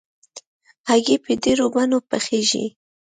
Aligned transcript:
هګۍ 0.89 1.17
په 1.25 1.31
ډېرو 1.43 1.65
بڼو 1.73 1.99
پخېږي. 2.09 2.65